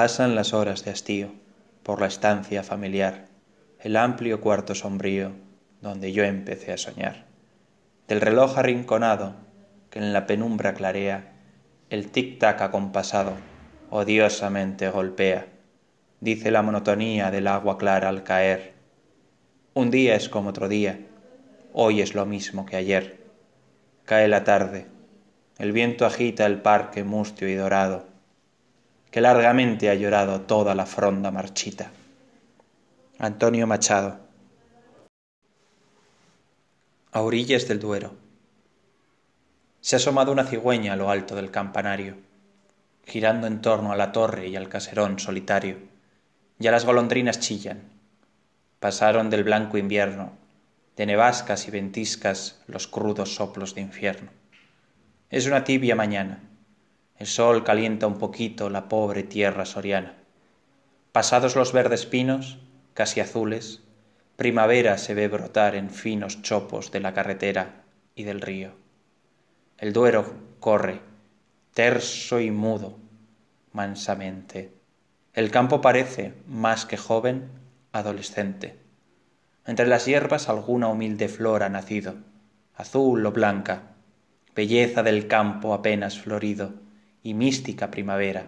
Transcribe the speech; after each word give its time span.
Pasan 0.00 0.34
las 0.34 0.54
horas 0.54 0.82
de 0.82 0.92
hastío 0.92 1.30
por 1.82 2.00
la 2.00 2.06
estancia 2.06 2.62
familiar, 2.62 3.26
el 3.80 3.96
amplio 3.98 4.40
cuarto 4.40 4.74
sombrío 4.74 5.32
donde 5.82 6.12
yo 6.12 6.24
empecé 6.24 6.72
a 6.72 6.78
soñar. 6.78 7.26
Del 8.08 8.22
reloj 8.22 8.56
arrinconado 8.56 9.34
que 9.90 9.98
en 9.98 10.14
la 10.14 10.26
penumbra 10.26 10.72
clarea, 10.72 11.34
el 11.90 12.10
tic-tac 12.10 12.62
acompasado 12.62 13.34
odiosamente 13.90 14.88
golpea. 14.88 15.48
Dice 16.20 16.50
la 16.50 16.62
monotonía 16.62 17.30
del 17.30 17.46
agua 17.46 17.76
clara 17.76 18.08
al 18.08 18.22
caer. 18.22 18.72
Un 19.74 19.90
día 19.90 20.14
es 20.14 20.30
como 20.30 20.48
otro 20.48 20.70
día, 20.70 20.98
hoy 21.74 22.00
es 22.00 22.14
lo 22.14 22.24
mismo 22.24 22.64
que 22.64 22.76
ayer. 22.76 23.18
Cae 24.06 24.28
la 24.28 24.44
tarde, 24.44 24.86
el 25.58 25.72
viento 25.72 26.06
agita 26.06 26.46
el 26.46 26.62
parque 26.62 27.04
mustio 27.04 27.50
y 27.50 27.54
dorado, 27.54 28.09
que 29.10 29.20
largamente 29.20 29.90
ha 29.90 29.94
llorado 29.94 30.42
toda 30.42 30.74
la 30.74 30.86
fronda 30.86 31.30
marchita. 31.30 31.90
Antonio 33.18 33.66
Machado. 33.66 34.20
A 37.12 37.20
orillas 37.20 37.66
del 37.66 37.80
Duero. 37.80 38.14
Se 39.80 39.96
ha 39.96 39.98
asomado 39.98 40.30
una 40.30 40.44
cigüeña 40.44 40.92
a 40.92 40.96
lo 40.96 41.10
alto 41.10 41.34
del 41.34 41.50
campanario, 41.50 42.18
girando 43.04 43.48
en 43.48 43.60
torno 43.60 43.90
a 43.90 43.96
la 43.96 44.12
torre 44.12 44.46
y 44.46 44.54
al 44.54 44.68
caserón 44.68 45.18
solitario. 45.18 45.78
Ya 46.58 46.70
las 46.70 46.84
golondrinas 46.84 47.40
chillan. 47.40 47.80
Pasaron 48.78 49.28
del 49.28 49.42
blanco 49.42 49.76
invierno, 49.76 50.32
de 50.96 51.06
nevascas 51.06 51.66
y 51.66 51.72
ventiscas 51.72 52.62
los 52.68 52.86
crudos 52.86 53.34
soplos 53.34 53.74
de 53.74 53.80
infierno. 53.80 54.30
Es 55.30 55.46
una 55.46 55.64
tibia 55.64 55.96
mañana 55.96 56.49
el 57.20 57.26
sol 57.26 57.64
calienta 57.64 58.06
un 58.06 58.16
poquito 58.16 58.70
la 58.70 58.88
pobre 58.88 59.22
tierra 59.22 59.66
soriana. 59.66 60.14
Pasados 61.12 61.54
los 61.54 61.74
verdes 61.74 62.06
pinos, 62.06 62.60
casi 62.94 63.20
azules, 63.20 63.82
primavera 64.36 64.96
se 64.96 65.12
ve 65.12 65.28
brotar 65.28 65.74
en 65.74 65.90
finos 65.90 66.40
chopos 66.40 66.90
de 66.90 67.00
la 67.00 67.12
carretera 67.12 67.82
y 68.14 68.24
del 68.24 68.40
río. 68.40 68.72
El 69.76 69.92
Duero 69.92 70.32
corre, 70.60 71.02
terso 71.74 72.40
y 72.40 72.50
mudo, 72.50 72.96
mansamente. 73.72 74.72
El 75.34 75.50
campo 75.50 75.82
parece, 75.82 76.32
más 76.46 76.86
que 76.86 76.96
joven, 76.96 77.50
adolescente. 77.92 78.78
Entre 79.66 79.86
las 79.86 80.06
hierbas 80.06 80.48
alguna 80.48 80.88
humilde 80.88 81.28
flor 81.28 81.64
ha 81.64 81.68
nacido, 81.68 82.14
azul 82.74 83.26
o 83.26 83.30
blanca, 83.30 83.82
belleza 84.54 85.02
del 85.02 85.28
campo 85.28 85.74
apenas 85.74 86.18
florido 86.18 86.88
y 87.22 87.34
mística 87.34 87.90
primavera, 87.90 88.46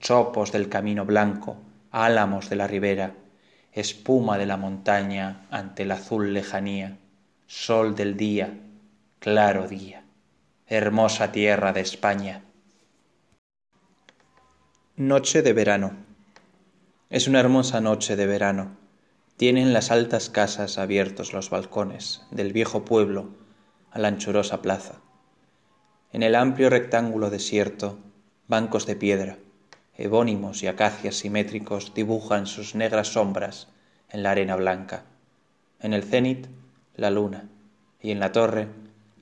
chopos 0.00 0.52
del 0.52 0.68
camino 0.68 1.04
blanco, 1.04 1.56
álamos 1.90 2.48
de 2.48 2.56
la 2.56 2.66
ribera, 2.66 3.14
espuma 3.72 4.38
de 4.38 4.46
la 4.46 4.56
montaña 4.56 5.46
ante 5.50 5.84
la 5.84 5.94
azul 5.94 6.32
lejanía, 6.32 6.98
sol 7.46 7.94
del 7.94 8.16
día, 8.16 8.58
claro 9.18 9.68
día, 9.68 10.04
hermosa 10.66 11.32
tierra 11.32 11.72
de 11.72 11.80
España. 11.80 12.42
Noche 14.96 15.42
de 15.42 15.52
verano. 15.52 15.96
Es 17.10 17.28
una 17.28 17.40
hermosa 17.40 17.80
noche 17.80 18.16
de 18.16 18.26
verano. 18.26 18.76
Tienen 19.36 19.72
las 19.72 19.90
altas 19.90 20.30
casas 20.30 20.78
abiertos 20.78 21.32
los 21.32 21.50
balcones 21.50 22.22
del 22.30 22.52
viejo 22.52 22.84
pueblo 22.84 23.30
a 23.90 23.98
la 23.98 24.08
anchurosa 24.08 24.62
plaza 24.62 25.01
en 26.12 26.22
el 26.22 26.34
amplio 26.34 26.68
rectángulo 26.68 27.30
desierto, 27.30 27.98
bancos 28.46 28.84
de 28.84 28.96
piedra, 28.96 29.38
ebónimos 29.96 30.62
y 30.62 30.66
acacias 30.66 31.16
simétricos 31.16 31.94
dibujan 31.94 32.46
sus 32.46 32.74
negras 32.74 33.08
sombras 33.14 33.68
en 34.10 34.22
la 34.22 34.32
arena 34.32 34.56
blanca. 34.56 35.04
En 35.80 35.94
el 35.94 36.02
cenit, 36.04 36.48
la 36.96 37.10
luna, 37.10 37.48
y 37.98 38.10
en 38.10 38.20
la 38.20 38.30
torre, 38.30 38.68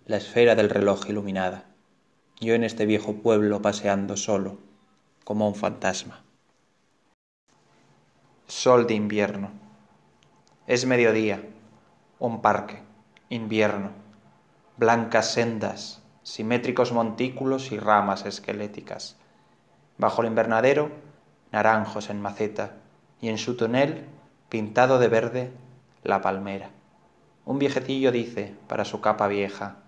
la 0.07 0.17
esfera 0.17 0.57
del 0.57 0.69
reloj 0.69 1.09
iluminada. 1.09 1.65
Yo 2.41 2.55
en 2.55 2.65
este 2.65 2.87
viejo 2.87 3.15
pueblo 3.23 3.63
paseando 3.63 4.17
solo, 4.17 4.59
como 5.23 5.47
un 5.47 5.55
fantasma. 5.55 6.25
Sol 8.49 8.89
de 8.89 8.95
invierno. 8.95 9.53
Es 10.67 10.87
mediodía, 10.87 11.41
un 12.19 12.43
parque, 12.43 12.83
invierno, 13.29 13.91
blancas 14.77 15.33
sendas, 15.33 16.03
simétricos 16.31 16.93
montículos 16.93 17.73
y 17.73 17.79
ramas 17.81 18.25
esqueléticas. 18.25 19.17
Bajo 19.99 20.23
el 20.23 20.29
invernadero, 20.29 20.93
naranjos 21.51 22.09
en 22.09 22.23
maceta, 22.23 22.77
y 23.21 23.31
en 23.31 23.37
su 23.37 23.57
tonel, 23.57 24.07
pintado 24.49 25.01
de 25.01 25.09
verde, 25.09 25.53
la 26.05 26.21
palmera. 26.21 26.71
Un 27.45 27.59
viejecillo 27.59 28.13
dice, 28.13 28.55
para 28.69 28.85
su 28.85 29.01
capa 29.01 29.27
vieja, 29.27 29.79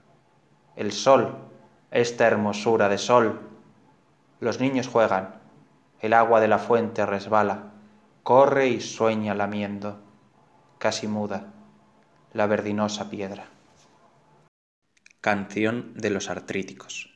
el 0.74 0.90
sol, 0.90 1.36
esta 1.92 2.26
hermosura 2.26 2.88
de 2.88 2.98
sol. 2.98 3.40
Los 4.40 4.58
niños 4.58 4.88
juegan, 4.88 5.36
el 6.00 6.12
agua 6.12 6.40
de 6.40 6.48
la 6.48 6.58
fuente 6.58 7.06
resbala, 7.06 7.70
corre 8.24 8.66
y 8.66 8.80
sueña 8.80 9.36
lamiendo, 9.36 10.00
casi 10.78 11.06
muda, 11.06 11.52
la 12.32 12.48
verdinosa 12.48 13.10
piedra. 13.10 13.51
Canción 15.22 15.94
de 15.94 16.10
los 16.10 16.28
artríticos. 16.28 17.08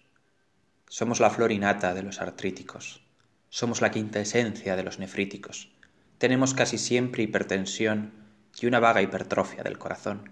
Somos 0.88 1.18
la 1.18 1.28
flor 1.28 1.50
innata 1.50 1.92
de 1.92 2.04
los 2.04 2.20
artríticos. 2.20 3.02
Somos 3.48 3.80
la 3.80 3.90
quinta 3.90 4.20
esencia 4.20 4.76
de 4.76 4.84
los 4.84 5.00
nefríticos. 5.00 5.72
Tenemos 6.18 6.54
casi 6.54 6.78
siempre 6.78 7.24
hipertensión 7.24 8.12
y 8.60 8.66
una 8.66 8.78
vaga 8.78 9.02
hipertrofia 9.02 9.64
del 9.64 9.76
corazón. 9.76 10.30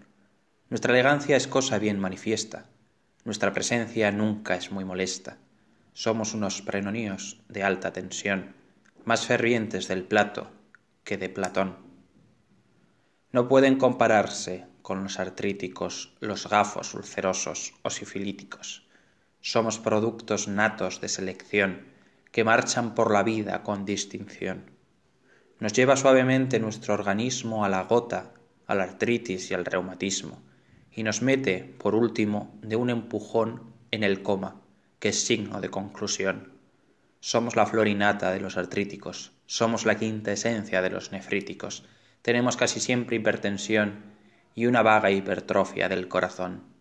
Nuestra 0.70 0.92
elegancia 0.92 1.36
es 1.36 1.48
cosa 1.48 1.80
bien 1.80 1.98
manifiesta. 1.98 2.66
Nuestra 3.24 3.52
presencia 3.52 4.12
nunca 4.12 4.54
es 4.54 4.70
muy 4.70 4.84
molesta. 4.84 5.38
Somos 5.94 6.32
unos 6.32 6.62
prenoníos 6.62 7.40
de 7.48 7.64
alta 7.64 7.92
tensión, 7.92 8.54
más 9.04 9.26
fervientes 9.26 9.88
del 9.88 10.04
plato 10.04 10.48
que 11.02 11.18
de 11.18 11.28
Platón. 11.28 11.78
No 13.32 13.48
pueden 13.48 13.78
compararse 13.78 14.64
con 14.84 15.02
los 15.02 15.18
artríticos, 15.18 16.12
los 16.20 16.46
gafos 16.46 16.92
ulcerosos 16.92 17.72
o 17.80 17.88
sifilíticos. 17.88 18.86
Somos 19.40 19.78
productos 19.78 20.46
natos 20.46 21.00
de 21.00 21.08
selección 21.08 21.86
que 22.30 22.44
marchan 22.44 22.94
por 22.94 23.10
la 23.10 23.22
vida 23.22 23.62
con 23.62 23.86
distinción. 23.86 24.70
Nos 25.58 25.72
lleva 25.72 25.96
suavemente 25.96 26.60
nuestro 26.60 26.92
organismo 26.92 27.64
a 27.64 27.70
la 27.70 27.84
gota, 27.84 28.34
a 28.66 28.74
la 28.74 28.84
artritis 28.84 29.50
y 29.50 29.54
al 29.54 29.64
reumatismo, 29.64 30.42
y 30.92 31.02
nos 31.02 31.22
mete, 31.22 31.64
por 31.78 31.94
último, 31.94 32.54
de 32.60 32.76
un 32.76 32.90
empujón 32.90 33.62
en 33.90 34.04
el 34.04 34.22
coma, 34.22 34.60
que 34.98 35.08
es 35.08 35.24
signo 35.24 35.62
de 35.62 35.70
conclusión. 35.70 36.52
Somos 37.20 37.56
la 37.56 37.64
florinata 37.64 38.32
de 38.32 38.40
los 38.40 38.58
artríticos, 38.58 39.32
somos 39.46 39.86
la 39.86 39.96
quinta 39.96 40.30
esencia 40.30 40.82
de 40.82 40.90
los 40.90 41.10
nefríticos, 41.10 41.86
tenemos 42.20 42.58
casi 42.58 42.80
siempre 42.80 43.16
hipertensión 43.16 44.12
y 44.54 44.66
una 44.66 44.82
vaga 44.82 45.10
hipertrofia 45.10 45.88
del 45.88 46.08
corazón. 46.08 46.73